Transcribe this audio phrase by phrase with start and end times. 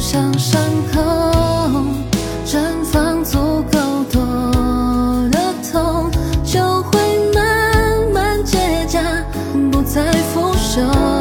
[0.00, 0.58] 像伤
[0.92, 1.00] 口
[2.46, 3.78] 绽放足够
[4.10, 4.20] 多
[5.30, 5.38] 的
[5.70, 6.10] 痛，
[6.42, 6.98] 就会
[7.34, 9.22] 慢慢结痂，
[9.70, 11.19] 不再腐朽。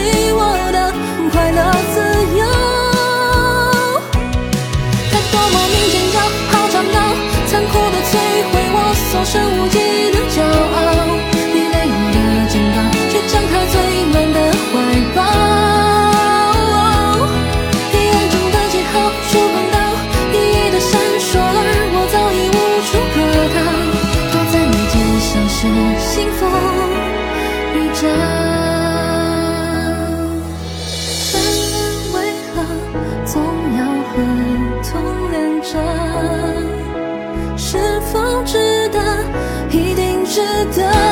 [0.00, 0.40] 来冲洗我
[0.72, 0.78] 的
[1.30, 1.60] 快乐
[1.92, 2.00] 自
[2.36, 2.40] 由。
[5.10, 6.16] 太多莫名尖叫，
[6.50, 6.96] 好吵闹，
[7.46, 8.12] 残酷的摧
[8.50, 8.76] 毁我
[9.10, 9.76] 所剩无几
[10.10, 10.78] 的骄傲。
[11.52, 12.18] 你磊落的
[12.48, 12.78] 肩膀，
[13.10, 13.74] 却张开最
[14.10, 14.38] 暖的
[14.70, 14.72] 怀
[15.14, 15.18] 抱。
[17.92, 18.94] 黑暗中的记号，
[19.30, 19.76] 触碰到
[20.32, 20.90] 意义的闪
[21.20, 23.16] 烁，而我早已无处可
[23.54, 23.56] 逃。
[24.32, 25.58] 躲在眉间，像是
[25.98, 26.40] 幸福
[27.74, 28.39] 预兆。
[34.20, 35.78] 的痛连着？
[37.56, 37.78] 是
[38.12, 38.98] 否值得？
[39.70, 40.40] 一定值
[40.76, 41.09] 得。